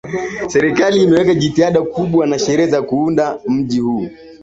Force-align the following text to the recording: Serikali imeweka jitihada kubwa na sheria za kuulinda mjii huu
Serikali 0.47 1.03
imeweka 1.03 1.33
jitihada 1.33 1.81
kubwa 1.81 2.27
na 2.27 2.39
sheria 2.39 2.67
za 2.67 2.81
kuulinda 2.81 3.39
mjii 3.47 3.79
huu 3.79 4.07